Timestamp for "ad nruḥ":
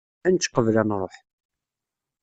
0.81-1.15